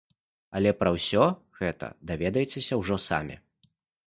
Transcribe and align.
Але 0.59 0.71
пра 0.79 0.93
ўсё 0.95 1.27
гэта 1.59 1.91
даведаецеся 2.13 2.73
ўжо 2.81 2.99
самі! 3.11 3.39